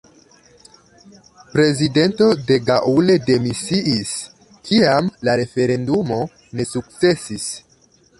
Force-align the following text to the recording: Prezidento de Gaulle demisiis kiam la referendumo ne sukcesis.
Prezidento 1.57 2.29
de 2.47 2.57
Gaulle 2.69 3.17
demisiis 3.27 4.13
kiam 4.71 5.11
la 5.29 5.37
referendumo 5.43 6.19
ne 6.61 6.67
sukcesis. 6.71 7.47